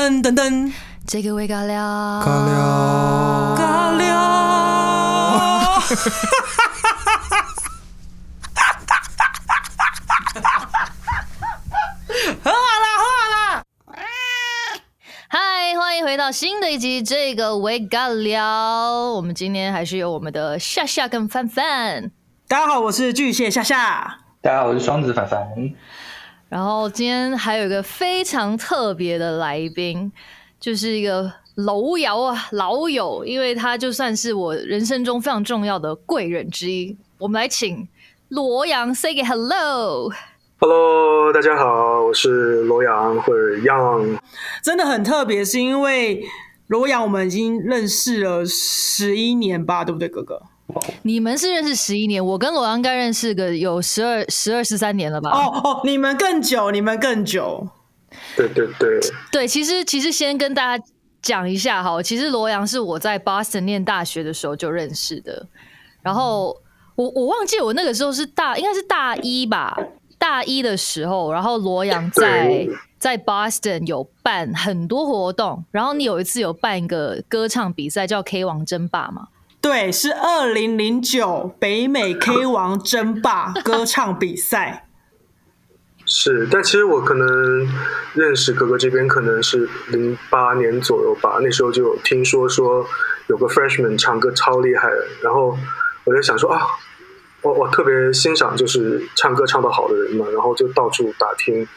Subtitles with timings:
[0.00, 0.72] 噔噔噔，
[1.06, 1.78] 这个味尬聊，
[2.24, 4.08] 尬聊，尬聊。
[12.42, 13.62] 喝啦喝啦！
[15.28, 19.12] 嗨，欢迎回到新的一集这个味尬聊。
[19.12, 22.10] 我们今天还是有我们的夏夏跟范范。
[22.48, 24.20] 大家好，我是巨蟹夏夏。
[24.40, 25.46] 大家好，我是双子凡凡。
[26.50, 30.10] 然后今天还有一个非常特别的来宾，
[30.58, 36.96] 就是一个楼瑶啊老友，因为他就算是我人生中非常重要的贵人之一。
[37.18, 37.86] 我们来请
[38.30, 40.10] 罗阳 say 个 hello。
[40.58, 44.18] Hello，大家好，我是罗阳或者 Young。
[44.60, 46.24] 真的很特别，是因为
[46.66, 50.42] 罗阳我们已经认识了十一年吧，对不对，哥哥？
[51.02, 55.30] 你们是认识十一年，我跟罗阳应该认识个有十二、十二、十三年了吧？
[55.30, 57.68] 哦哦，你们更久，你们更久。
[58.36, 60.84] 对对对，对，其实其实先跟大家
[61.22, 65.46] 讲一下哈，其实罗阳是我在 Boston 念大学的时候就认识的，
[66.02, 66.56] 然后
[66.96, 69.78] 我我忘记我那个时候是大应该是大一吧，
[70.18, 72.66] 大一的时候，然后罗阳在
[72.98, 79.28] 在 Boston 有办很多活动，然后你有一次有办一个歌唱比赛叫 K 王争霸嘛，
[79.60, 84.86] 对，是二零零九北美 K 王争霸 歌唱比赛。
[86.06, 87.68] 是，但其实我可能
[88.14, 92.84] 认识哥哥这边可能是零八年左右吧，那时候就有听说说
[93.28, 95.56] 有个 freshman 唱歌超厉害的，然后
[96.04, 96.62] 我就想说啊，
[97.42, 101.68] 我我特别欣赏就是唱歌唱得好的人嘛，然后就到处打听，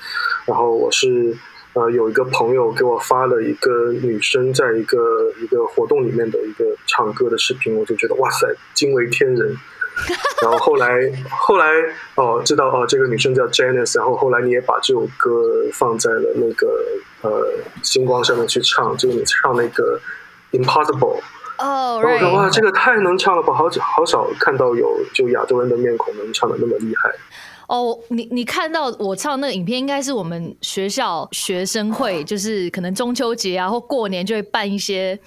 [0.46, 1.36] 然后我是
[1.74, 9.56] 呃有一个朋友给我发了一个女生在一个一个活动里面的一个唱歌的视频，我就觉得哇塞，惊为天人。
[10.42, 10.90] 然后后来
[11.30, 11.68] 后来
[12.16, 16.68] 哦知道哦这个女生叫 Janice，然后后来你也把这首歌放在了那个
[17.22, 17.48] 呃
[17.84, 20.00] 星光上面去唱，就是你唱那个
[20.52, 21.20] Impossible，
[21.60, 27.12] 哦、然后我说哇这个太能唱了吧，好久好少看到有就亚洲人的面孔能唱的那么厉害。
[27.68, 35.18] 哦，你你看到我唱那个影片，应该是我们学校学生会，就是可能中秋节啊或过年就会办一些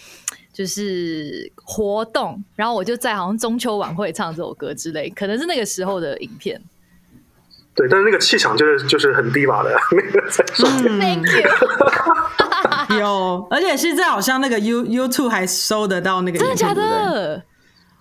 [0.53, 6.61] 就是活动，然后我就在好像中秋晚会唱这首歌之类，可能是那个时候的影片。
[7.75, 11.23] 对，但是那个气场就是就是很低瓦的 那个在上面。
[11.23, 16.75] Thank you， 有，而且现在好像那个 You YouTube 还搜得到那个影片，真的假？
[16.75, 17.43] 的？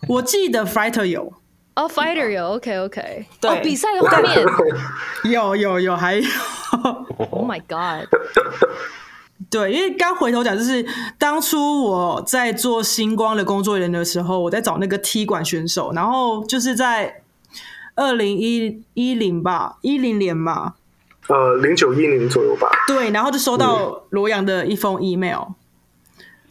[0.08, 1.34] 我记得 Fighter 有，
[1.76, 3.52] 哦、f i g h t e r 有 OK OK，对。
[3.52, 4.46] 哦，比赛的画面。
[5.30, 6.24] 有有有，还有。
[7.32, 8.08] ，Oh my God，
[9.52, 10.86] 对，因为刚回头讲，就是
[11.18, 17.22] 当初我在做星光的工作人员的时候，我在找那个踢馆选手，然后就是在
[17.96, 20.76] 二零一一零吧，一零年吧，
[21.28, 22.70] 呃，零九一零左右吧。
[22.88, 25.50] 对，然后就收到罗阳的一封 email，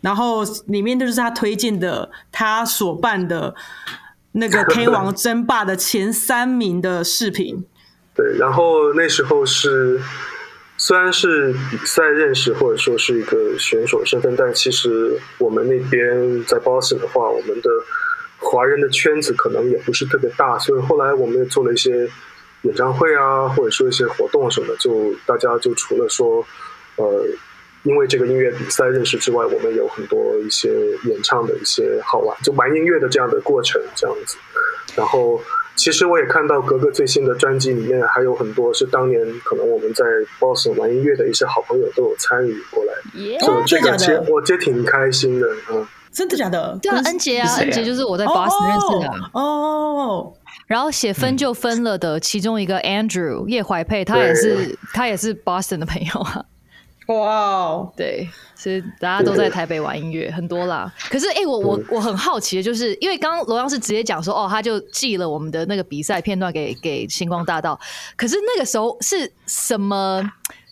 [0.02, 3.54] 然后里面就是他推荐的他所办的
[4.36, 7.64] 那个 K 王争霸的前三名的视频，
[8.14, 10.00] 对，然后那时候是
[10.76, 17.70] 虽然是比赛认识或者说是一个选手身份，但其实我们那边在 Boston 的话，我们的
[18.38, 22.08] 华人的圈子可能也不是特别大，所以后来我们也做了一些
[22.62, 26.44] 演唱会啊，或者说一些活动什么，就大家就除了说
[26.96, 27.24] 呃。
[27.84, 30.68] 因为这个音乐比赛认识之外，我们有很多一些
[31.04, 34.36] 演唱的一些好玩，就玩音乐的这样的过程，这样子。
[34.96, 35.40] 然后，
[35.76, 40.04] 其实我也看到格格最新的专辑里面还有很多是当年可能我们在
[40.38, 45.86] Boston 玩音乐的一些好朋友都有参与过来，耶、所以这个其真的假的实我觉得挺开心的，嗯。
[46.12, 46.78] 真的假的？
[46.80, 49.30] 对啊，恩杰啊，恩杰就是我在 Boston 认识的啊。
[49.32, 50.32] 哦哦，
[50.68, 56.44] 然后写分就分了的其中一个 Andrew 叶怀佩，他也是他也是 Boston 的朋友啊。
[57.06, 60.90] 哇哦，对，所以大家都在台北玩音乐，很多啦。
[61.10, 67.78] 可是，哎、我我我很好奇的，就是因为刚刚罗阳是直接讲说，哦，他就寄了我们的那个比赛片段给给星光大道。
[68.16, 70.22] 可是那个时候是什么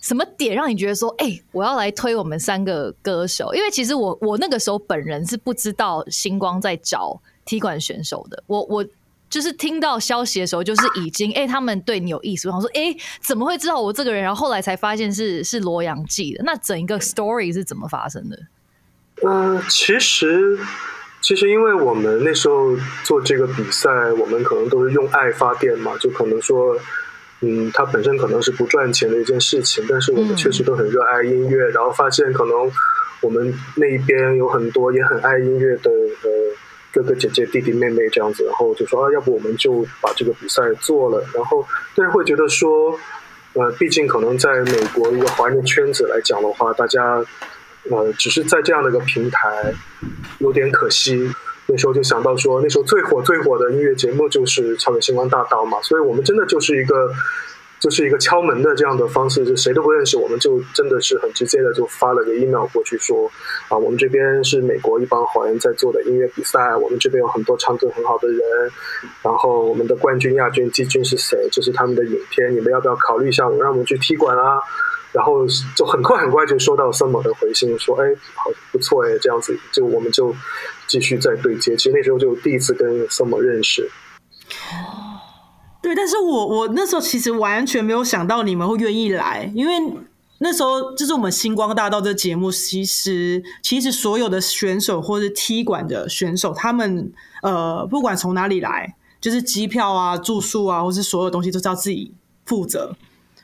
[0.01, 3.53] 什么点让你觉得说，哎、我要来推我们三个歌手？
[3.55, 8.85] 因为其实我我那个时候本人是不知道星光在找踢馆选手的，我我。
[9.33, 12.49] 就是听到消息的时候，就是已经 哎、他们对你有意思。
[12.49, 14.23] 我想说，哎、怎么会知道我这个人？
[14.23, 16.45] 然后后来才发现是是罗阳记的。
[16.45, 18.39] 那整一个 story 是怎么发生的？
[19.27, 20.59] 嗯，其实
[21.23, 26.77] 其实因为我们那时候做这个比赛，我们可能都是用爱发电嘛，就可能说，
[27.41, 32.55] 嗯，它本身可能是不赚钱的一件事情，但是我们确实都很热爱音乐，然后发现可能
[33.23, 36.31] 我们那一边有很多也很爱音乐的呃
[36.93, 41.67] 哥哥姐姐、弟弟妹妹这样子，然后就说啊，要不我们就把这个比赛做了，然后
[41.97, 42.99] 但是会觉得说。
[43.55, 47.23] 呃，毕竟可能在美国一个华人圈子来讲的话，大家
[47.91, 49.75] 呃，只是在这样的一个平台，
[50.39, 51.31] 有点可惜。
[51.67, 57.13] 那时候就想到说，那时候最火最火的音乐节目就是《超越星光大道》嘛，所以我们真的就是一个。
[57.83, 63.29] 就是一个敲门的这样的方式，就谁都不认识，我们就真的是很直接的就发了个 email 过去说，
[63.69, 68.41] 啊，我们这边是美国一帮华人在做的音乐比赛，我们这边有很多唱歌很好的人，
[69.21, 71.49] 然后我们的冠军、亚军、季军是谁？
[71.51, 74.61] 这是他们的影片，你们要不要考虑一下，我让我们去踢馆啊？
[75.11, 75.45] 然后
[75.77, 80.33] 就很快很快就收到 Summer 的回信，说，哎，好不错哎，这样子，就我们就
[80.87, 81.77] 继续在对接。
[81.77, 83.91] 其实那时候就第一次跟 Summer 认识。
[85.83, 89.75] 对，但是我我那时候其实完全没有想到你们会愿意来，因为
[90.39, 97.13] 那时候就是我们星光大道这节目，其实其实所有的选手或是踢馆的选手，他们
[97.43, 102.13] 呃不管从哪里来，就是机票啊、住宿啊，或是所有东西都是要自己
[102.47, 102.95] 负责，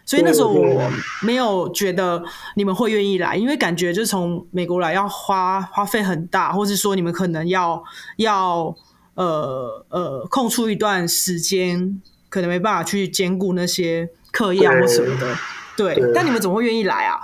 [0.06, 0.90] 所以那时候我
[1.23, 2.23] 没有觉得
[2.55, 7.82] 你们会愿意来，因为感觉就是从美国来要花花费很大，或是说你们可能要
[8.19, 8.73] 要
[9.14, 12.00] 呃呃空出一段时间。
[12.28, 15.34] 可能没办法去兼顾那些课业啊或什么的，
[15.76, 16.12] 对。
[16.14, 17.20] 但你们怎么会愿意来啊？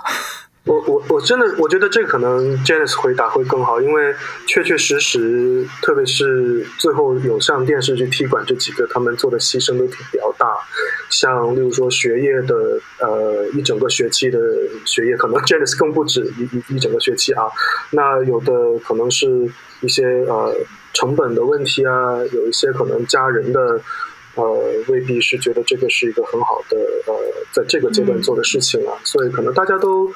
[0.65, 4.11] 我我我真的我觉得这可能 Janice 回答会更好，因为
[4.47, 10.47] 确确实实，特别是最后有上电视剧踢馆这几个，他们做的牺牲都挺比较大。
[11.11, 12.55] 像例如说学业的，
[12.99, 14.39] 呃，一整个学期的
[14.85, 17.43] 学业，可能 Janice 更不止一一一整个学期啊。
[17.91, 19.27] 那有的可能是
[19.81, 20.51] 一些呃
[20.93, 23.79] 成本的问题啊，有一些可能家人的。
[24.35, 24.43] 呃，
[24.87, 26.77] 未必是觉得这个是一个很好的
[27.07, 27.13] 呃，
[27.51, 30.11] 在这个阶段做的事情啊，所以可能大家都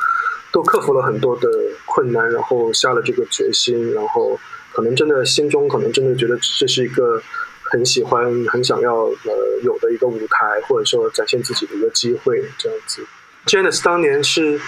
[0.51, 1.49] 都克服了很多的
[1.85, 4.39] 困难，然后下了这个决心，然后
[4.73, 7.21] 可能真的心中可能真的觉得这是一个
[7.63, 13.05] 很喜欢、很想要呃有的一个舞台，或者说展现自己的一个机会这样子。
[13.45, 14.59] Janice 当年是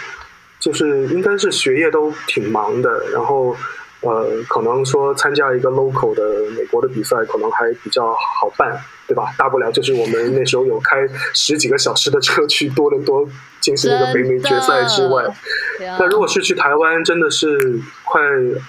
[0.59, 3.55] 就是应该是学业都挺忙的，然后。
[4.01, 6.23] 呃，可能说参加一个 local 的
[6.57, 8.75] 美国的比赛，可能还比较好办，
[9.07, 9.31] 对吧？
[9.37, 15.23] 大不了就是我们那时候有开十几个小时的车去多伦多进行那个北美决赛之外。
[15.99, 18.19] 那如果是去台湾，真的是快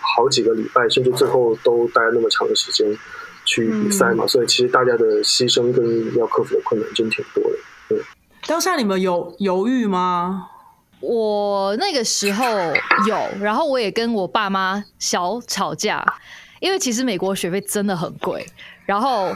[0.01, 2.87] 好几个礼拜，甚至最后都待那么长的时间
[3.47, 4.27] 去比赛嘛。
[4.27, 7.59] 所以其实大家的牺牲跟要克服的困难真挺多的。
[7.89, 7.99] 对，
[8.47, 10.49] 当下你们有犹豫吗？
[11.03, 12.47] 我那个时候
[13.09, 16.03] 有，然后我也跟我爸妈小吵架，
[16.61, 18.47] 因为其实美国学费真的很贵。
[18.87, 19.35] 然后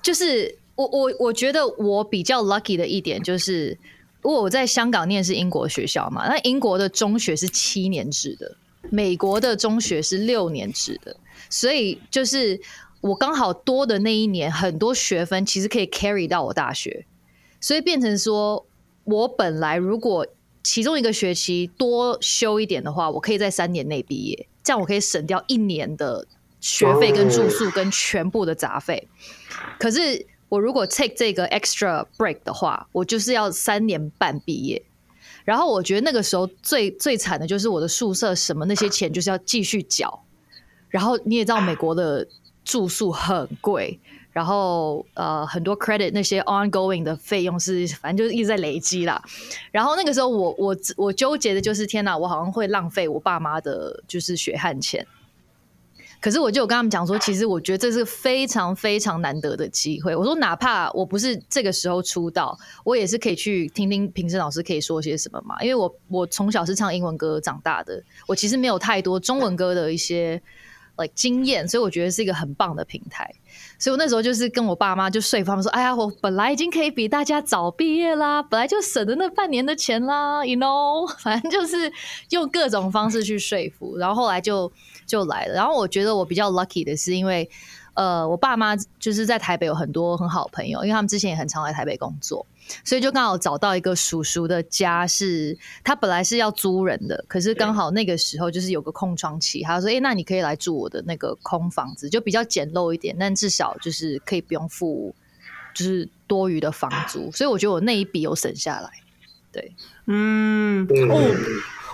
[0.00, 3.76] 就是我我我觉得我比较 lucky 的一点就是，
[4.22, 8.56] 如果我在香港念是英国学校嘛，那英国的中学是七年制的，
[8.90, 11.16] 美国的中学是六年制的，
[11.50, 12.60] 所以就是
[13.00, 17.06] 我刚好多的那一年很多学分其实可以 carry 到我大学，
[17.60, 18.66] 所以变成说
[19.04, 20.26] 我本来如果
[20.70, 26.26] 其中一个学期多修一点的话，我可以在三年内毕业，这样我可以省掉一年的
[26.60, 29.08] 学费跟住宿跟全部的杂费。
[29.78, 34.82] 可是我如果 take 这个 extra break 的话，我就是要三年半毕业。
[35.46, 40.22] 然后我觉得那个时候最最惨的就是我的宿舍什么那些钱就是要继续缴。
[40.90, 42.28] 然后你也知道美国的
[42.62, 43.98] 住宿很贵。
[44.38, 49.20] 然后呃，很多 credit 那些 ongoing 的费用是，反正就是一直在累积啦。
[49.72, 55.04] 然后那个时候，我我我纠结的就是，天哪，我好像会浪费我爸妈的，就是血汗钱。
[56.20, 60.14] 可是我就有跟他们讲说，其实我觉得这是非常非常难得的机会。
[60.14, 65.60] 我说，哪怕我不是这个时候出道，我也是可以去听听评审老师可以说些什么嘛。
[65.60, 70.40] 因为我我从小是唱英文歌长大的，我其实没有太多中文歌的一些
[70.98, 73.32] like 经验，所以我觉得是一个很棒的平台。
[73.78, 81.90] 所以我那时候就是跟我爸妈就说服他们说：“哎呀，我本来已经可以比大家早毕业啦，本来就省了那半年的钱啦，you know， 反正就是
[82.30, 83.96] 用各种方式去说服。
[83.96, 84.70] 然后后来就
[85.06, 85.54] 就来了。
[85.54, 87.48] 然后我觉得我比较 lucky 的是，因为。
[87.98, 92.46] 呃，我爸妈就是在台北有很多很好的朋友，因为他们之前也很常来台北工作，
[92.84, 105.12] 所以就刚好找到一个叔叔的家，是他本来是要租人的，可是刚好那个时候就是有个空窗期，他说：“哎，那你可以来住我的那个空房子，就比较简陋一点，但至少就是可以不用付
[105.74, 108.88] 就是多余的房租。”所以我觉得我那一笔有省下来。
[109.50, 109.72] 对，
[110.06, 111.34] 嗯，哦，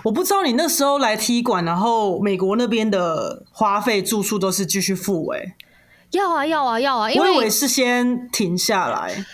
[0.03, 5.55] 我不知道你那时候来踢馆，然后美国那边的花费住宿都是继续付哎。
[6.15, 7.11] 要啊要啊要啊！
[7.11, 9.25] 因我以为是先停下来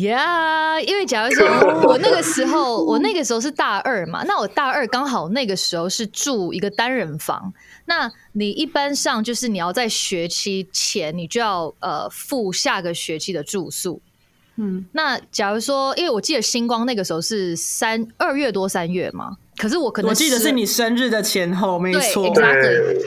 [0.00, 1.46] 呀，因为假如说
[1.82, 7.52] 我那个时候，我那个时候是大二嘛，那我大二刚好那个时候是住一个单人房。
[7.84, 14.00] 那你一般上就是你要在学期前，你就要呃付下个学期的住宿。
[14.56, 22.32] 嗯，那假如说，因为我记得星光那个时候是三二月多三月嘛，可是我可能我记得是你生日的前后，没对错。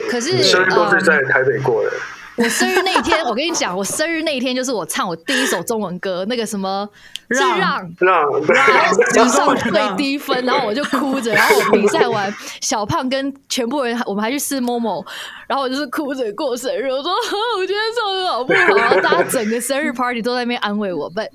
[0.08, 1.90] 可是你生日都是嗯在台北过的，
[2.36, 6.88] 我生日那一天，我跟你讲，我生日那一天就是我唱我第一首中文歌，那个什么
[7.28, 7.94] 让让。
[7.98, 8.74] 让然后
[9.14, 15.04] 让史上最低分，然后我就哭着，然后我比赛完，小胖跟全部人，我们还去试某某
[15.46, 17.12] 然后我就是哭着过生日，我说
[17.58, 18.76] 我今天唱的好不好？
[18.76, 21.28] 然后大家整个生日 party 都在那边安慰我，but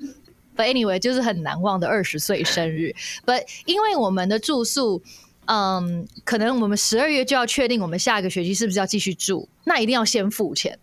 [0.56, 5.02] but anyway 就是很难忘的二十岁生日，but 因为我们的住宿。
[5.48, 10.76] 嗯，可能我们十二月就要确定我们下一个学期是不是要继续住，那一定要先付钱，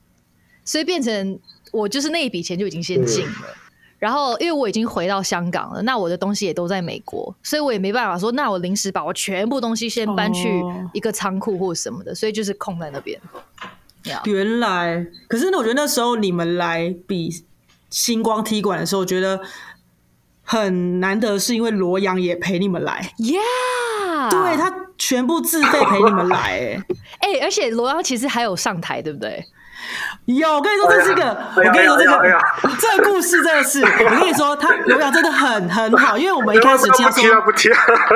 [0.65, 1.39] 所以变成
[1.71, 3.57] 我就是那一笔钱就已经先进了。
[3.99, 13.17] 然后，因为我已经回到香港了，那我的东西也都在美国，所以我也没办法说，那我临时把我全部东西先搬去哦一个仓库或什么的，所以就是空在那边。
[14.25, 17.29] 原来，可是呢，我觉得那时候你们来比
[17.89, 19.39] 星光踢馆的时候，我觉得
[20.43, 26.83] 很难得，是因为罗阳也陪你们来，，Yeah，对他全部自费陪你们来、哎。
[27.23, 29.45] 哎、而且罗阳其实还有上台，对不对？
[30.25, 32.41] 有，我跟你说，这是一个，哎我跟你说这个
[32.79, 37.69] 这个故事真的是，我跟你说，他罗阳真的很很好，因为我们一开始听说不提，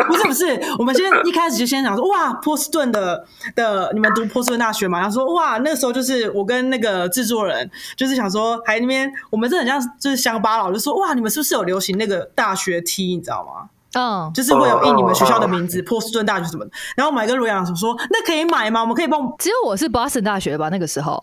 [0.08, 5.00] 不是不是，我们先一开始就先想说，哇，波士顿的的你们读波士顿大学嘛？
[5.00, 13.70] 然后说，哇，那个时候就是我跟那个制作人，就是想说，还那边我们这很像就是乡巴佬，就说，哇，你们是不是有流行那个大学 T，你知道吗？
[13.94, 16.72] 嗯，就是会有印你们学校的名字，波士顿大学什么的。
[16.96, 18.82] 然后我们还跟罗阳说，那可以买吗？
[18.82, 20.70] 我们可以帮我，只有我是 Boston 大学吧？
[20.70, 21.22] 那个时候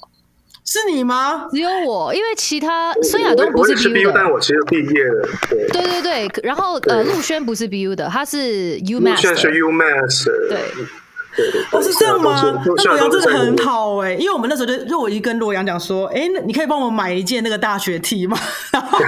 [0.64, 1.46] 是你吗？
[1.50, 4.30] 只有我，因为其他孙亚东不是我也是 BU BU，但。
[4.30, 9.48] 我其实毕业了，对，对对对，然后呃，陆轩不是 BU 的，他是 UMass 现在是。
[9.50, 10.58] UMass，对
[11.36, 12.40] 对对，哦，是这样吗？
[12.42, 18.36] 那都是罗阳真的很好哎、因为我们那时候就就我已经跟罗阳讲说，哎、那你可以帮我买一件那个大学 T 吗？
[18.72, 18.98] 然后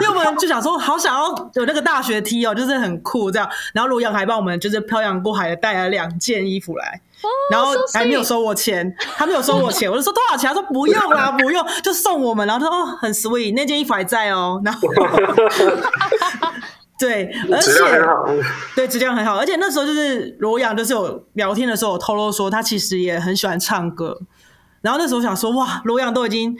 [0.00, 3.48] 因为我们就想说，好想要有那个大学 T 哦，就是很酷这样。
[3.72, 7.00] 然后罗阳还帮我们就是漂洋过海的带了两件衣服来。
[7.50, 10.48] 然后还没有收我钱，他没有收我钱，我就说多少钱？
[10.48, 12.46] 他说不用啦，不用，就送我们。
[12.46, 14.60] 然后他说哦，很 sweet，那件衣服还在哦。
[14.64, 14.80] 然后
[16.98, 18.26] 对，而质量很且好，
[18.76, 24.18] 对，质量很好，而且那时候就是罗阳，就是有聊天的时候有透露说，他其实也很喜欢唱歌。
[24.82, 26.56] 然后那时候想说，哇，罗阳都已经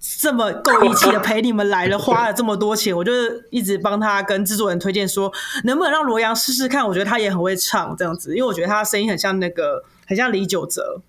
[0.00, 3.12] 这么够义气的陪你们来了，花了这么多钱， 我就
[3.50, 5.30] 一直帮他跟制作人推荐说，
[5.64, 6.86] 能不能让罗阳试试看？
[6.86, 11.02] 我觉得他也很会唱这样子，因为我觉得他声音很像那个，很像李玖哲。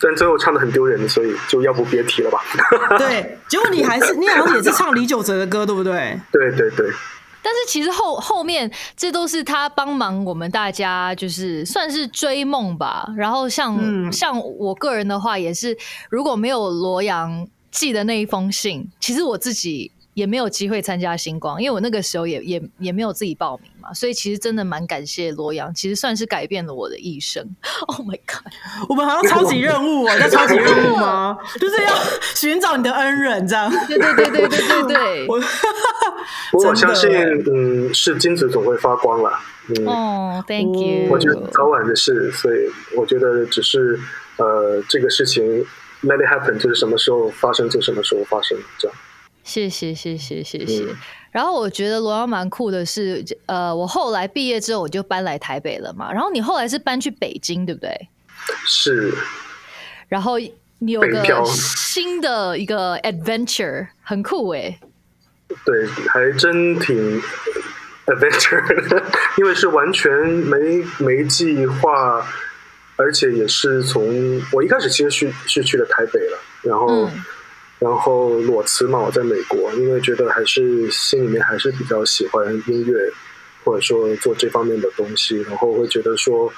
[0.00, 2.40] 但最后唱的很丢人，所以就要不别提了吧。
[2.96, 6.18] 对，结果你还是你好像也是唱李玖哲的歌，对不对？
[6.32, 6.90] 对对对，
[7.42, 13.06] 但是其实后后面这都是他帮忙我们大家，就是算是追梦吧。
[13.18, 15.76] 然后像、嗯像我个人的话，也是
[16.08, 23.92] 如果没有罗阳寄的那一封信，其实我自己也没有机会参加星光，因为我那个时候也也也没有自己报名嘛。
[23.92, 27.44] 所以其实真的蛮感谢罗阳，其实算是改变了我的一生。
[27.86, 28.52] Oh my god！
[28.88, 31.36] 我们好像超级任务哦， 叫超级任务吗？
[31.60, 31.92] 就是要
[32.34, 33.70] 寻找你的恩人这样。
[33.86, 35.26] 对对对对对对对。
[35.28, 35.40] 我
[36.50, 39.30] 不过我相信，嗯，是金子总会发光了。
[39.68, 41.12] 嗯，哦、t h a n k you。
[41.12, 42.56] 我觉得早晚的事，所以
[42.96, 43.98] 我觉得只是
[44.38, 45.64] 呃，这个事情
[46.02, 48.96] let it happen，就是什么时候发生就什么时候发生，这样。
[49.44, 50.84] 谢谢谢谢谢谢。
[50.84, 50.96] 嗯
[51.32, 56.10] 然后我觉得罗阳蛮酷的是，呃，我后来毕业之后我就搬来台北了嘛。
[56.10, 58.08] 然后你后来是搬去北京，对不对？
[58.64, 59.12] 是，
[60.08, 60.38] 然后
[60.78, 64.78] 你有个新的一个 adventure，很酷哎。
[65.66, 67.20] 对，还真挺
[68.06, 69.04] adventure，的
[69.36, 72.26] 因为是完全没没计划，
[72.96, 77.06] 而且也是从我一开始其实是是去了台北了，然后。
[77.06, 77.24] 嗯
[77.78, 82.98] 然后裸辞嘛，我在美国，因为觉得还是心里面还是比较喜欢音乐，
[83.62, 86.50] 或者说做这方面的东西，然后会觉得说，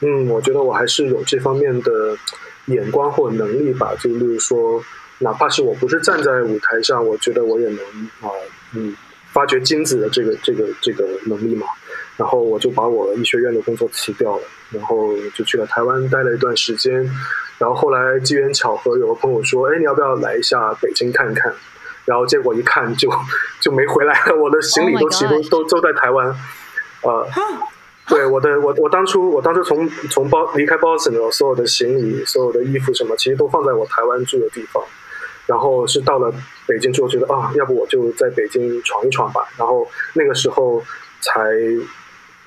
[0.00, 2.18] 嗯，我觉得我还是有这方面的
[2.66, 3.94] 眼光或能力吧。
[4.00, 4.84] 就例如说，
[5.18, 7.78] 哪怕是我不是站在舞台上，我觉得我也能
[8.20, 8.28] 啊、
[8.74, 8.96] 嗯，
[9.32, 11.68] 发掘金子的这个这个这个能力嘛。
[12.16, 17.10] 然后我就把我医学院的工作辞掉了，然后就去了台湾待了一段时间。
[17.58, 21.52] 然后后来机缘巧合，有个朋友说：“哎，你要不要来一下北京看看？”
[22.04, 23.08] 然后结果一看就
[23.60, 26.28] 就没回来了，我的行李 Oh 都其实都都都在台湾。
[27.02, 27.26] 呃，
[28.06, 34.82] 对我的我我当初我当初从从包离开 Boston 的所有的行李、所有的衣服什么，其实都放在我台湾住的地方。
[35.46, 36.32] 然后是到了
[36.66, 39.46] 北京之后，觉得啊，要不我就在北京闯一闯吧。
[39.56, 40.82] 然后那个时候
[41.20, 41.40] 才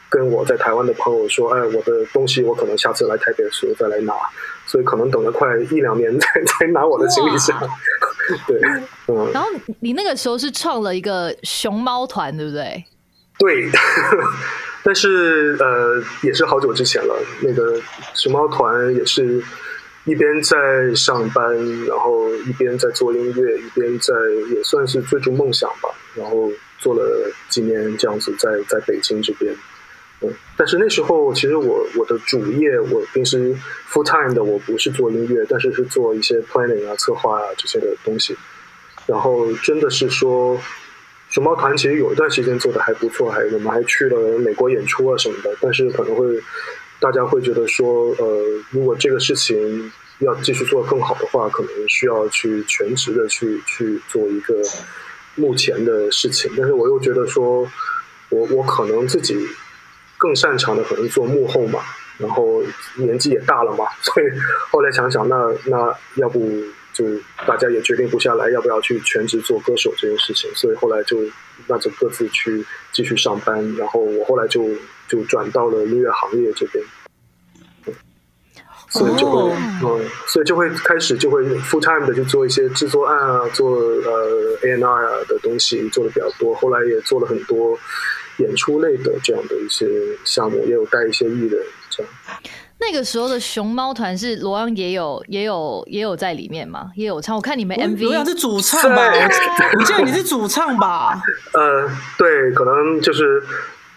[0.10, 4.14] 跟我在台湾的朋友说，哎，我的东西我可能下次来台北的时候再来拿，
[4.66, 7.58] 所以可能等了快一两年 才才拿我的行李箱。
[8.48, 8.60] 对，
[9.08, 9.50] 嗯，然后
[9.80, 12.84] 你那个时候是创了一个熊猫团，对不对？
[13.40, 13.70] 对，
[14.84, 17.16] 但是呃，也是好久之前了。
[17.42, 17.80] 那个
[18.14, 19.44] 熊猫团也是
[20.06, 24.14] 一边在上班，然后一边在做音乐，一边在
[24.54, 25.90] 也算是追逐梦想吧。
[26.16, 29.54] 然后做了几年这样子，在在北京这边。
[30.20, 33.56] 嗯，但是那时候其实我我的主业，我平时
[33.88, 38.36] full time 的我不是做音乐，但是是做一些 planning 啊、策划啊这些的东西。
[39.06, 40.60] 然后真的是说，
[41.30, 45.56] 熊猫团其实有一段时间做的还不错，还我们还去了美国演出啊什么的。
[45.62, 46.26] 但是可能会
[47.00, 54.56] 大家会觉得说，呃，如果这个事情要继续做更好的话，可能需要去全职的去去做一个
[55.36, 56.52] 目前的事情。
[56.58, 57.70] 但是我又觉得说，
[58.30, 59.48] 我我可能自己。
[60.18, 61.80] 更擅长的可能做幕后嘛，
[62.18, 62.64] 然后
[62.96, 64.26] 年纪也大了嘛，所以
[64.72, 66.40] 后来想想，那那要不
[66.92, 67.06] 就
[67.46, 71.20] 大家也决定不下来，要不要去全职做歌手这件事情，所以后来就
[71.68, 74.68] 那就各自去继续上班，然后我后来就
[75.08, 76.84] 就转到了音乐行业这边，
[78.90, 79.52] 所以就会
[79.84, 87.78] 嗯，所以就会开始就会 full time 的去做一些制作案啊，做呃 A N R 啊的东西做的比较多，后来也做了很多。
[88.38, 89.88] 演出类的这样的一些
[90.24, 92.12] 项目，也有带一些艺人这样。
[92.80, 97.36] 那个时候的熊猫团是罗阳也有也有也有在里面嘛，也有唱。
[97.36, 99.12] 我看你们 MV，罗阳是主唱吧？
[99.80, 101.20] 我记得你是主唱吧？
[101.54, 101.90] 呃，
[102.20, 103.42] 对，可能就是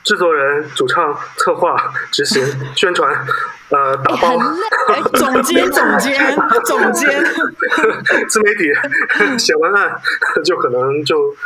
[0.03, 1.77] 制作人、主唱、策划、
[2.11, 2.43] 执行、
[2.75, 3.13] 宣传，
[3.69, 4.39] 呃，打包、
[5.13, 6.19] 总监、总监、
[6.65, 7.23] 总监、
[8.31, 9.95] 自媒体、写文案，
[10.43, 11.37] 就可能就。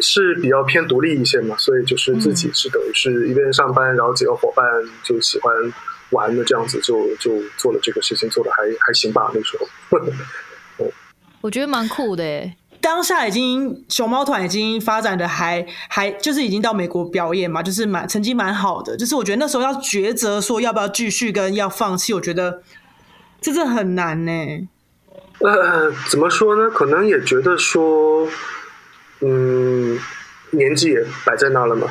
[0.00, 4.64] 是比较偏独立一些嘛，所以就是自己是等于是一边上班，然后几个伙伴
[5.02, 5.52] 就喜欢
[6.10, 9.30] 玩的这样子，就就做了这个事情，做的还还行吧。
[9.34, 9.66] 那时候，
[11.40, 12.56] 我觉得蛮酷的诶。
[12.80, 18.96] 当下已经熊猫团已经发展的还还就是已经到美国表演嘛，就是蛮成绩蛮好的。
[18.96, 22.62] 就是我觉得那时候要抉择说要不要继续跟要放弃，我觉得
[23.40, 24.32] 这是很难呢。
[25.40, 26.70] 呃，怎么说呢？
[26.70, 28.28] 可能也觉得说。
[29.24, 29.96] 嗯，
[30.50, 31.86] 年纪也摆在那了嘛，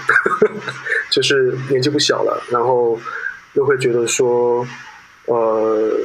[1.09, 2.99] 就是年纪不小了，然后
[3.53, 4.67] 又会觉得说，
[5.27, 5.97] 呃，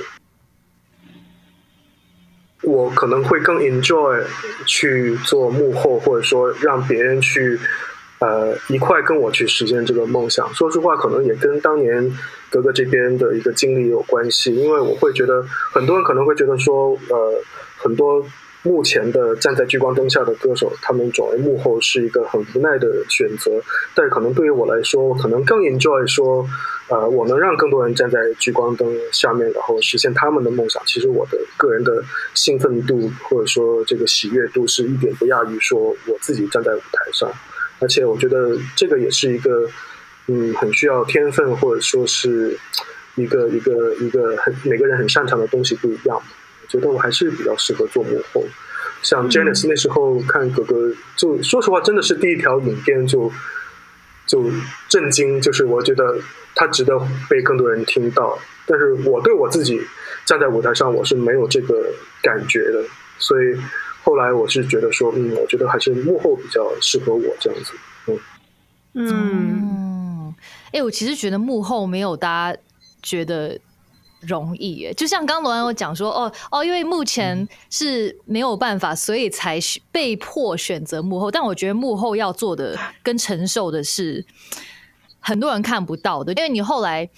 [2.63, 4.23] 我可能会更 enjoy
[4.67, 7.59] 去做幕后，或者说让别人去
[8.21, 10.49] 呃一块跟我去实现这个梦想。
[10.55, 12.17] 说实话，可能也跟当年
[12.51, 17.43] 哥哥这边的一个经历有关系，因为我会觉得很多人可能会觉得说，呃，
[17.79, 18.25] 很多。
[18.67, 23.63] 目前的站在聚光灯下的歌手，他们转为幕后是一个很无奈的选择。
[23.95, 26.45] 但是可能对于我来说，我可能更 enjoy 说，
[26.89, 30.83] 呃，我能让更多人站在聚光灯下面，然后实现他们的梦想。
[30.85, 32.03] 其实我的个人的
[32.35, 37.31] 兴奋度或者说这个喜悦度，是一点不亚于说我自己站在舞台上。
[37.79, 39.69] 而且我觉得这个也是一个，
[40.27, 42.59] 嗯，很需要天分或者说是
[43.15, 46.21] 一个一个一个很每个人很擅长的东西不一样。
[46.69, 48.45] 觉得我还是比较适合做幕后，
[49.03, 53.31] 像 Janice 那时候看哥哥，就说实话，真的是第一条影片就
[54.27, 54.51] 就
[54.89, 56.19] 震惊，就是我觉得
[56.55, 56.99] 他值得
[57.31, 58.39] 被更多人听到。
[58.67, 59.81] 但是我对我自己
[60.25, 62.83] 站在舞台上，我是没有这个感觉的，
[63.19, 63.57] 所以
[64.03, 67.73] 后来我是觉得说，嗯，我觉得还是幕后比较适合我这样子。
[68.09, 68.19] 嗯
[68.95, 70.35] 嗯，
[70.73, 72.59] 哎，我其实觉得幕后没有大家
[73.03, 73.57] 觉得。
[74.21, 79.59] 容易耶，就像刚罗安有讲说，哦哦，因为目前是没有办法，所以才
[79.93, 81.31] 被迫选择幕后。
[81.31, 84.25] 但我觉得幕后要做的跟承受的是
[85.21, 87.09] 很多人看不到的，因为你后来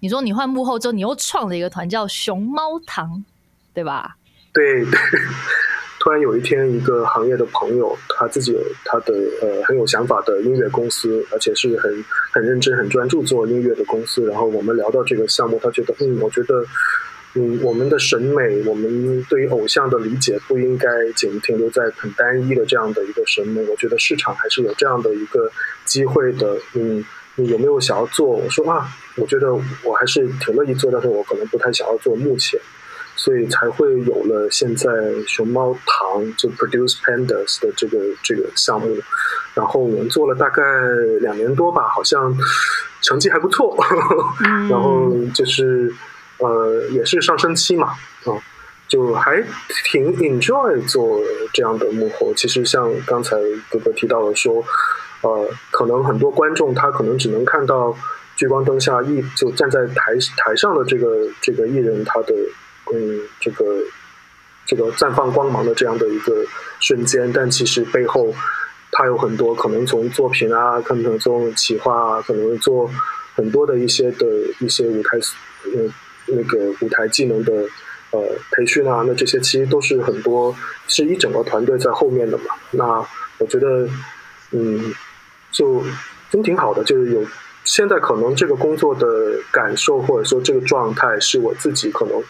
[0.00, 3.24] 你说你换幕后之后，你又创了一个团叫熊猫堂，
[3.72, 4.16] 对吧？
[4.52, 4.84] 对。
[6.00, 14.24] 突然有一天，一个行业的朋友，他自己他的呃很有想法的音乐公司，而且是很很认真、很专注做音乐的公司。
[14.26, 16.64] 然后我们聊到这个项目，他觉得嗯，我觉得
[17.34, 23.66] 嗯，我们的审美，我们对于偶像的理解不应该仅停留在很单一的这样的一个审美。
[23.66, 25.50] 我觉得市场还是有这样的一个
[25.84, 26.56] 机会的。
[26.74, 28.28] 嗯，你有没有想要做？
[28.28, 29.52] 我说啊，我觉得
[29.84, 32.58] 我还是挺乐意做，但是我可能不太想要做目前。
[33.18, 34.88] 所以才会有了现在
[35.26, 38.96] 熊猫堂就 Produce Pandas 的这个这个项目，
[39.54, 40.62] 然后我们做了大概
[41.20, 42.32] 两年多吧，好像
[43.02, 43.76] 成绩还不错，
[44.70, 45.92] 然后就是
[46.38, 47.88] 呃也是上升期嘛，
[48.24, 48.38] 啊，
[48.86, 49.44] 就还
[49.90, 51.20] 挺 enjoy 做
[51.52, 52.32] 这样的幕后。
[52.34, 53.36] 其实像刚才
[53.68, 54.64] 哥哥提到的说，
[55.22, 57.92] 呃，可能很多观众他可能只能看到
[58.36, 62.32] 聚光灯下艺就站在台台上的这个这个艺人他的。
[62.94, 63.64] 嗯，这个
[64.66, 66.44] 这个绽放光芒的这样的一个
[66.80, 68.34] 瞬间，但其实背后，
[68.92, 72.90] 它有很多可能从作品啊，可能从企划啊，可能做
[73.34, 74.26] 很多的一些的
[74.60, 75.18] 一些舞台
[75.64, 75.92] 呃
[76.26, 77.52] 那个舞台技能的
[78.10, 78.20] 呃
[78.52, 80.54] 培训啊，那这些其实都是很多
[80.86, 82.44] 是一整个团队在后面的嘛。
[82.70, 83.06] 那
[83.38, 83.88] 我觉得
[84.50, 84.94] 嗯
[85.50, 85.82] 就
[86.30, 87.24] 真挺好的，就是有
[87.64, 92.22] 现在可能这个工作的感受或者说这个状态是我自己可能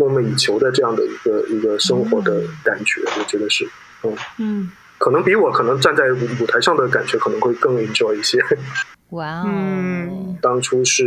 [0.00, 3.68] 梦寐以求的这样的一个一个生活的感觉，我觉得是
[4.02, 4.16] 嗯。
[4.38, 8.38] 嗯，可能比我可能站在舞舞台上的感觉可能会更 enjoy 一些。
[9.10, 10.38] 哇哦，嗯。
[10.40, 11.04] 当初是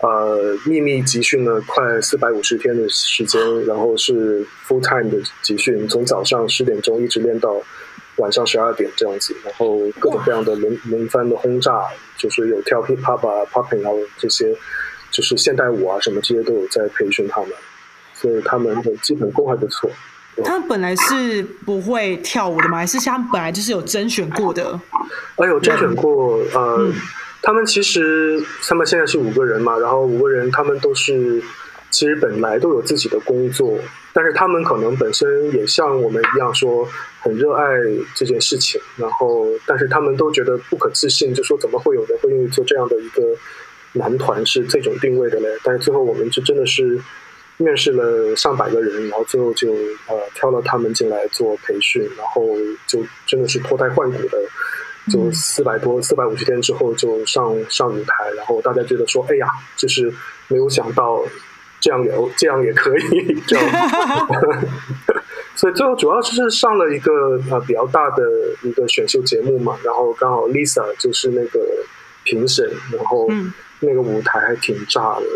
[0.00, 7.62] 呃秘密集训了快四百五十天的时间，然后是 full time 的集训，从早上十点钟一直练到
[8.16, 11.82] 晚上十二点这样子，然后各种各样的轮轮番的轰炸，
[12.18, 14.54] 就是有跳 hip hop 啊、popping 啊这些，
[15.10, 17.50] 就是现代舞啊什么这些都有在培训他们，
[18.22, 19.90] 所以他们的基本功还不错。
[20.44, 22.78] 他们本来是不会跳舞的吗？
[22.78, 24.80] 还是他们本来就是有甄选过的？
[25.36, 26.94] 哎有甄选过，呃，嗯
[27.42, 31.42] 他们其实他们现在是五个人嘛，然后五个人他们都是
[31.90, 33.78] 其实本来都有自己的工作，
[34.14, 36.88] 但是他们可能本身也像我们一样说
[37.20, 37.66] 很热爱
[38.14, 43.22] 这件事情，然后但是他们都觉得不可置信，就说怎么会有人会愿意做这样的一个
[43.92, 45.48] 男团是这种定位的嘞？
[45.62, 46.98] 但是最后我们就真的是。
[47.58, 49.72] 面试了上百个人，然后最后就
[50.08, 52.44] 呃挑了他们进来做培训，然后
[52.86, 54.38] 就真的是脱胎换骨的，
[55.12, 60.12] 就四百多四百五十天之后就上上舞台，然后大家觉得说，哎呀，就是
[60.48, 61.22] 没有想到
[61.78, 63.64] 这样也这样也可以这样，
[65.54, 68.24] 所以最后主要就是上了一个呃比较大的
[68.62, 71.60] 一个选秀节目嘛，然后刚好 Lisa 就是那个
[72.24, 73.26] 评审，然后。
[73.30, 73.52] 嗯
[73.84, 75.26] 那个舞台还挺炸的，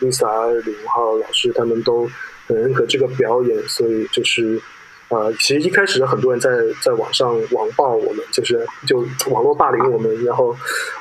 [0.00, 2.08] ，Lisa、李荣浩老师他们都
[2.46, 4.60] 很认可这个表演，所以就是
[5.08, 6.50] 呃，其实一开始很多人在
[6.82, 10.56] 在网上网暴我们，就是就网络霸凌我们，然后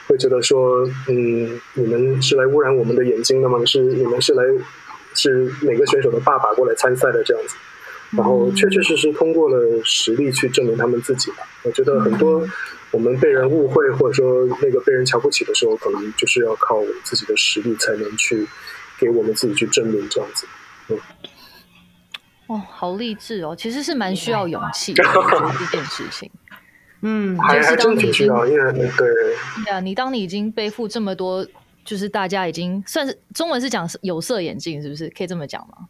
[0.08, 3.64] 会觉得说，嗯，你们是来污染我们的眼睛的吗？
[3.66, 4.44] 是你们是来
[5.14, 7.56] 是哪个选手的爸爸过来参赛的这样子？
[8.18, 11.38] 然后确确实实通过了实力去证明他们自己吧。
[11.62, 12.44] 我觉得很多
[12.90, 18.48] 我们被人误会或者说那个被人瞧不起的时候，可能就是要靠我们自己的实力才能去
[19.00, 20.48] 给我们自己去证明这样子。
[22.48, 23.56] 哦，好励志哦！
[23.56, 26.30] 其实是蛮需要勇气的我觉得这件事情。
[27.02, 31.48] 嗯，还还真挺需要，因为对对啊，你当你已经背负这么多，
[31.86, 35.88] 就是大家已经算是中文是讲有色眼镜，是不是可以这么讲吗？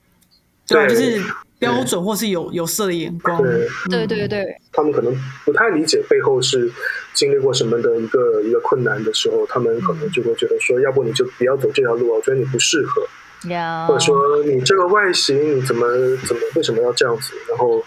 [0.69, 0.81] 对。
[0.81, 1.21] 啊，就是
[1.57, 3.41] 标准或是有有色的眼光。
[3.41, 6.71] 对，对对对，他们可能不太理解背后是
[7.13, 13.05] 经历过什么的一个一个困难的时候，他们可能就会觉得说，要不你就不要走这条路啊，我觉得你不适合。
[13.49, 15.85] 呀，或者说你这个外形你怎么
[16.25, 17.33] 怎么为什么要这样子？
[17.49, 17.83] 然后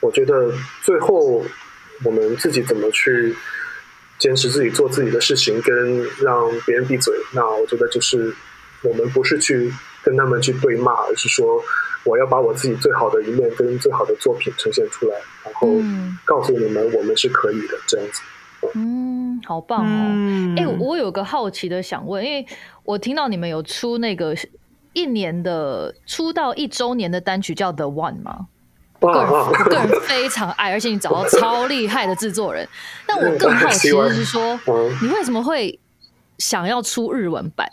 [0.00, 1.42] 我觉得最后
[2.04, 3.34] 我们自己怎么去
[4.18, 8.34] 坚持自己做自己的事情，跟让别人闭嘴，那我觉得就是
[8.82, 11.62] 我们不是去跟他们去对骂，而是说
[12.04, 18.22] 我要把我自己最好的一面跟最好的作品呈现出来，然后嗯告诉你们我们是可以的，这样子。
[18.74, 19.86] 嗯，好棒哦！
[19.86, 22.46] 嗯，哎、我有个好奇的想问，因为
[22.82, 24.34] 我听到你们有出那个
[24.94, 28.46] 一年的出道一周年的单曲叫《The One》吗？
[29.00, 32.66] 个人哇个人非常爱，而且你找到超厉害的制作人。
[33.06, 35.78] 但我更好奇的是说，嗯你为什么会
[36.38, 37.70] 想要出日文版？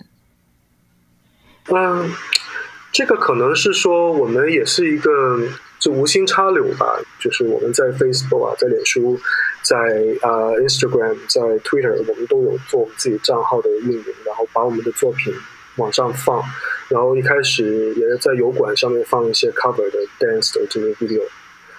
[1.68, 2.12] 嗯，
[2.92, 5.40] 这个可能是说我们也是一个
[5.80, 9.20] 就无心插柳吧，就是我们在 Facebook 啊，在脸书，
[9.64, 9.76] 在
[10.22, 15.34] 呃 Instagram，在 Twitter，我们都有做我们自己账号的运营，然后把我们的作品
[15.78, 16.44] 往上放，
[16.90, 21.24] 然后一开始也是在油管上面放一些 cover 的 dance 的这个 video，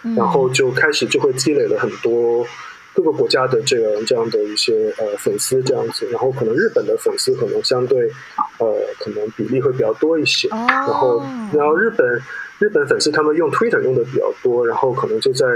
[0.03, 0.16] 嗯。
[0.16, 2.46] 然后就开始就会积累了很多
[2.94, 8.11] 各个国家的这个这样的一些呃粉丝这样子，然后可能日本的粉丝可能相对
[8.59, 11.22] 呃可能比例会比较多一些，哦然后
[11.55, 12.22] 然后日本
[12.59, 15.46] 日本粉丝他们用 Twitter 用的比较多，然后可能就在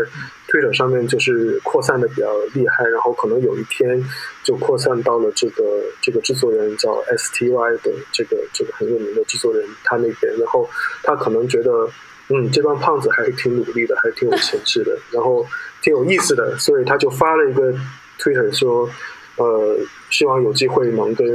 [0.48, 4.02] Twitter 上面就是扩散的比较厉害，然后可能有一天
[4.42, 5.62] 就扩散到了这个
[6.02, 10.68] 这个制作人叫 STY 的这个这个很有名的制作人他那边，然后
[11.02, 11.88] 他可能觉得
[12.28, 15.46] 嗯这帮胖子还是挺努力的，还是挺有潜质的，然后
[15.86, 17.72] 挺有意思的，所以他就发了一个
[18.18, 18.90] Twitter 说。
[19.38, 19.76] 呃，
[20.08, 21.26] 希望有机会能跟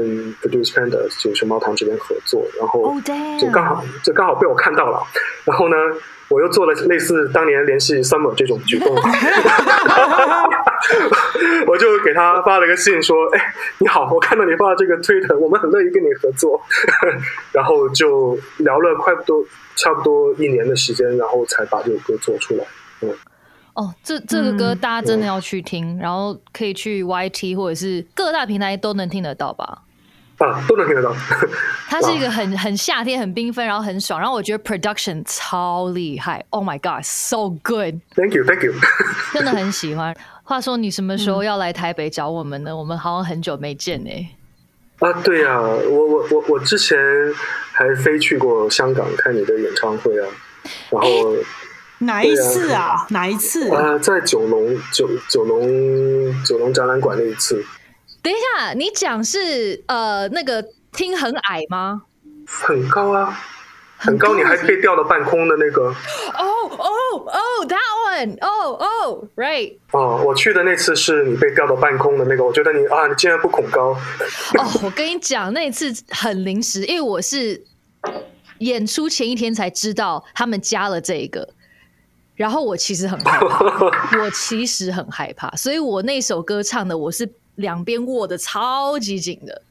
[0.42, 2.96] Produce Panda 就熊猫堂这边合作，然后
[3.40, 5.00] 就刚好就刚好被我看到了，
[5.46, 5.76] 然后呢，
[6.28, 8.88] 我又做了类似当年联系 Summer 这种举动，
[11.68, 16.60] 我就给他发了个信说，哎，你好，我看到你发的这个 Twitter，我们很乐意跟你合作，
[17.54, 22.66] 然后就聊了快不多差不多一年的时间，然后才把这首歌做出来。
[23.02, 23.14] 嗯，
[23.74, 29.84] 哦，这这个歌嗯大家真的要去听，然后可以去 YT 或者是各大平台都能听得到吧？
[30.40, 31.14] 啊，都能听得到。
[31.88, 34.20] 它是一个很很夏天、很缤纷，然后很爽。
[34.20, 38.74] 然后我觉得 production 超厉害，Oh my god，so good，Thank you，Thank you。
[39.34, 40.16] 真的很喜欢。
[40.44, 42.76] 话说你什么时候要来台北找我们呢？
[42.76, 44.10] 我们好像很久没见呢、
[45.00, 46.98] 啊，对呀、我我我我之前
[47.72, 50.28] 还飞去过香港看你的演唱会啊，
[50.90, 51.36] 然后
[52.02, 53.06] 哪一次啊？
[53.10, 53.70] 哪一次？
[53.74, 57.64] 啊、在九龙九九龙九龙展览馆那一次，
[58.22, 62.04] 等一下，你讲是呃那个厅很矮吗？
[62.48, 63.40] 很高啊，
[63.98, 65.84] 很高，你还被吊到半空的那个。
[65.84, 66.90] 哦哦
[67.28, 67.78] 哦，that
[68.10, 69.78] one，哦哦，right。
[69.92, 73.90] 哦，我去的那次是你被吊到半空的那个，我觉得你啊，你竟然不恐高，
[74.58, 77.64] 哦，我跟你讲，那一次很临时，因为我是
[78.58, 81.48] 演出前一天才知道他们加了这个，
[82.42, 83.64] 然后我其实很害怕，
[84.18, 89.62] 我其实很害怕，所以我那首歌唱的我是两边握的超级紧的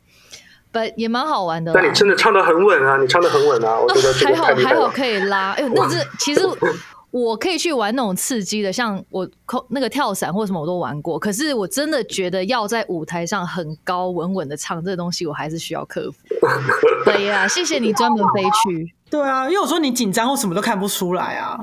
[0.73, 1.81] ，but 也蛮好玩的啦。
[1.83, 4.45] 但你真的唱的很稳啊，你唱的很稳啊，我觉得 这还好。
[4.55, 6.47] 还好可以拉，哎呦，那是其实
[7.11, 11.19] 我可以去玩那种刺激的，像我空那个跳伞或什么我都玩过。
[11.19, 16.19] 可是我真的觉得要在舞台上很高稳稳的唱这个东西，我还是需要克服。
[17.05, 18.95] 对呀，谢谢你专门飞去。
[19.11, 21.59] 对啊，因为我说你紧张或什么都看不出来啊，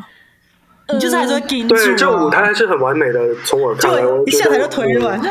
[0.94, 1.78] 你就是还是会盯住、啊。
[1.78, 5.22] 对，这个舞台还是很完美的，从我看来，就一我觉得下台就腿软。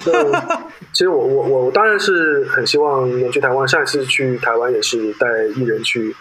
[0.00, 0.58] 真的，
[0.92, 6.14] 其实我我我我当然是很希望能去台湾，上一次去台湾也是带艺人去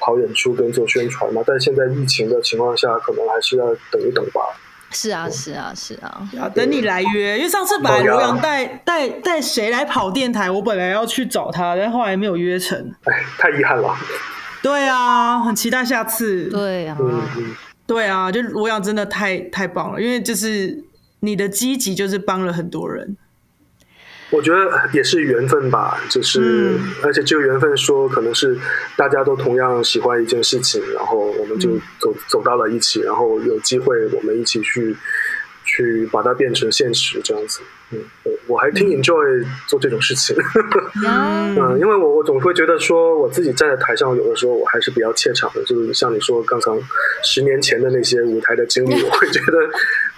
[0.00, 4.40] 跑演出跟做宣传嘛，但现在疫情的情况下，可能还是要等一等吧。
[4.90, 6.20] 是啊，是啊，是啊。
[6.32, 12.78] 要，等你来约，因为上次本来好呀罗阳带带带谁来跑电台，我本来要去找他，但后来没有约成。
[13.04, 13.94] 哎，太遗憾了。
[14.62, 16.48] 对啊，很期待下次。
[16.48, 16.96] 对啊，
[17.86, 20.84] 对啊，就罗阳真的太太棒了，因为就是
[21.20, 23.16] 你的积极就是帮了很多人。
[24.30, 28.58] 我觉得也是缘分吧，就是、嗯而且这个缘分说可能是
[28.96, 34.96] 大家都同样喜欢一件事情，然后我们就嗯走、走到了一起，然后有机会我们一起去
[35.66, 37.60] 去把它变成现实这样子。
[37.92, 40.34] 嗯，我我还挺 enjoy 做这种事情。
[41.04, 45.62] 呀，嗯，因为我我总会觉得说，我自己站在台上，有的时候我还是比较怯场的。
[45.64, 46.78] 就是像你说刚刚
[47.22, 49.58] 十年前的那些舞台的经历，我会觉得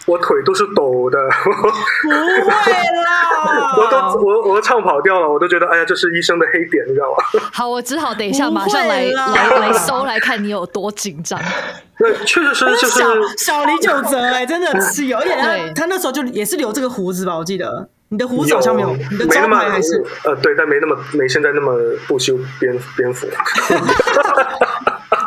[0.06, 7.48] 我腿都是抖的，不会啦， 我都我我唱跑调了，我都觉得哎呀，这是医生的黑点，你知道吗？
[7.52, 11.40] 好，我只好等一下马上来来来搜来看你有多紧张。
[11.98, 13.06] 对，确实是就是小
[13.38, 23.28] 小李九泽哎、真的是有，一点他他那时候就也是留这个胡子吧，我记得你的胡子好像没有，你的招没那么牌还是呃对，但没那么没现在那么不修边边幅。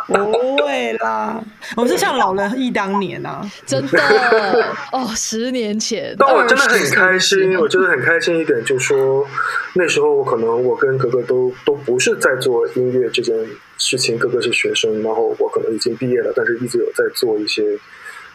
[0.08, 1.40] 不会啦，
[1.76, 4.00] 我们是像老人忆当年啊， 真的
[4.92, 9.28] 哦，十年前，但我真的很20开心，我真的很开心一点，就是说
[9.74, 13.36] 那时候我可能我跟格格都都不是在做音乐这件
[13.78, 17.78] 事情，哥哥是学生，然后我可能已经毕业了，但是一直有在做一些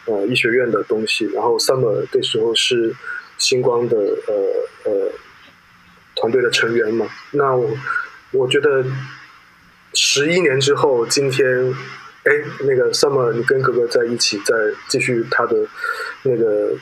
[0.07, 2.94] 呃医学院的东西，然后 Summer 那时候是
[3.38, 5.11] 星光的呃呃
[6.14, 7.70] 团队的成员嘛，那我
[8.33, 8.85] 我觉得
[9.94, 11.74] 十一年之后，今天，
[12.24, 14.55] 哎，那个 Summer，你跟哥哥在一起，在
[14.88, 15.57] 继续他的
[16.22, 16.74] 那个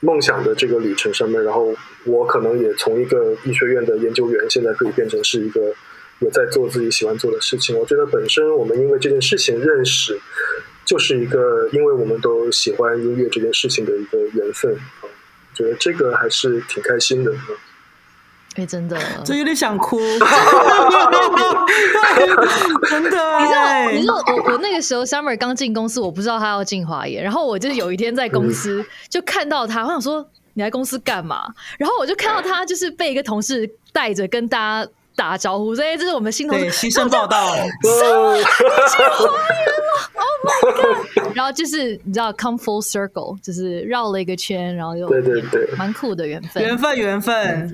[0.00, 5.74] 梦想的这个旅程上面，然后我可能也从一个医学院的研究员，现在可以变成是一个
[6.20, 7.78] 有在做自己喜欢做的事情。
[7.78, 10.20] 我觉得本身我们因为这件事情认识，
[10.84, 15.08] 就是一个因为我们都喜欢音乐这件事情的一个缘分啊。
[15.54, 17.32] 觉得这个还是挺开心的。
[17.32, 17.38] 嗯
[18.56, 20.00] 哎，真的，这有点想哭，
[22.88, 31.44] 真的你知道，哎、你知道我我那个时候 Summer 刚进公司，我不知道他要进华研，然后我就有一天在公司就看到他，我想说你来公司干嘛？
[31.78, 37.52] 然后我就看到他就是被一个同事带着跟大家打招呼，所以这是我们新同对 事， 新生报道，
[37.82, 38.38] 哦
[41.34, 45.68] 然后就是你知道 come full circle，就是绕了一个圈，然后又对对对。
[45.76, 47.68] 蛮酷的缘分，缘分缘分，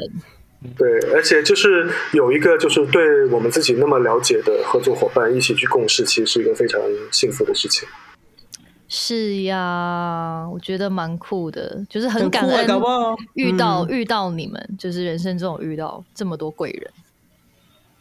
[0.76, 6.80] 对，而且就是有一个就是对我们自己那么了解的合作伙伴一起去共事，其实是一个非常
[7.12, 7.86] 幸福的事情。
[8.88, 12.64] 是呀，我觉得蛮酷的，就是很感恩
[13.34, 13.88] 遇到、嗯。
[13.88, 16.90] 遇到你们，就是人生中有遇到这么多贵人。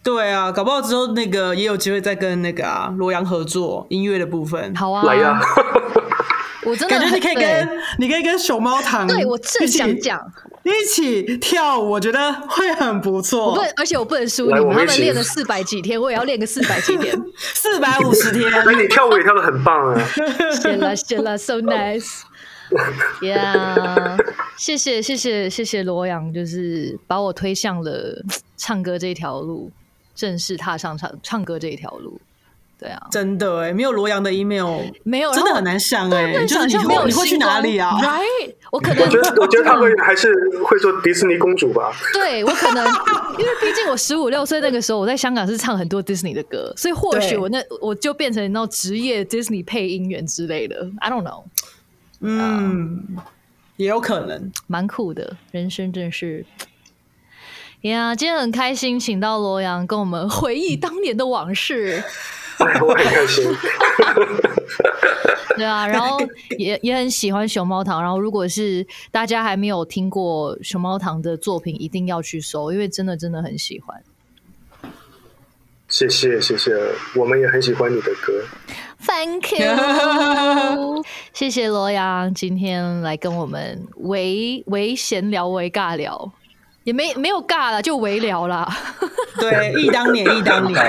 [0.04, 4.76] 对啊，搞不好之后那个也有机会再跟那个啊罗阳合作音乐的部分。
[4.76, 5.40] 好啊，来呀，
[6.66, 10.20] 我真的很感觉你可以跟你可以跟熊猫糖，对我正想讲，
[10.64, 13.62] 一起跳舞，我觉得会很不我错不。
[13.78, 17.18] 而且我不能输你们，他们练了四百几天，我也要练个四百几天。
[17.54, 20.02] 四百五十天， 哎，你跳舞也跳的很棒啊！
[20.62, 22.22] 谢了谢了，so nice。
[23.22, 24.18] Yeah，
[24.58, 28.24] 谢谢谢谢谢谢罗阳，就是把我推向了
[28.58, 29.72] 唱歌这条路，
[30.16, 32.20] 正式踏上唱唱歌这一条路。
[32.80, 40.34] 对啊，真的哎，没有罗阳的 email， 没有，真的很难想哎，就是你会你会去哪里啊？Right，我可能我觉得我觉得他会还是
[40.66, 41.94] 会做迪士尼公主吧。
[42.14, 42.86] 对我可能，
[43.40, 50.92] 因为毕竟我十五六岁那个时候，我在香港是唱很多 Disney 的歌，所以或许我那我就变成那种职业 Disney 配音员之类的。
[51.00, 51.44] I don't know，
[52.20, 53.02] 嗯，
[53.78, 56.46] 也有可能，蛮酷的，人生真是。
[57.92, 62.02] 呀，今天很开心，请到罗阳跟我们回忆当年的往事。
[62.60, 63.44] 我很开心，
[65.58, 66.18] 对啊，然后
[66.58, 68.02] 也也很喜欢熊猫堂。
[68.02, 74.02] 然后，如果是大家还没有听过熊猫堂的作品，一定要去搜，因为真的真的很喜欢。
[75.90, 76.72] 谢谢谢谢，
[77.16, 78.46] 我们也很喜欢你的歌。
[79.06, 86.32] Thank you， 谢谢罗阳今天来跟我们为为闲聊、为尬聊，
[86.84, 88.68] 也没没有尬了，就围聊了。
[89.40, 90.82] 对，忆当年，忆当年。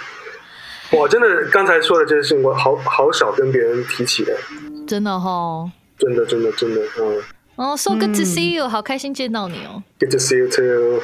[0.92, 4.36] 我，真的，刚才说的这些事情，我好好少跟别人提起的。
[4.86, 7.22] 真的哈，真的，真的，真的，嗯。
[7.56, 9.82] 哦，So good to see you，好开心见到你哦。
[9.98, 11.02] Good to see you too。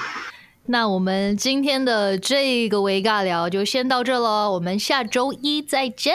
[0.66, 6.14] 那我们今天的这个微尬聊就先到这了，我们下周一再见，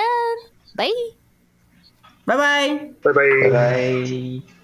[0.75, 0.87] 拜
[2.25, 2.47] 拜拜
[3.01, 4.54] 拜拜拜拜。